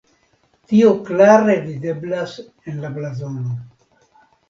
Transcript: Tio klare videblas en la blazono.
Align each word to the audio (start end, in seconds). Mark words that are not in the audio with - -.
Tio 0.71 0.93
klare 1.09 1.59
videblas 1.67 2.37
en 2.47 2.83
la 2.87 2.95
blazono. 3.01 3.59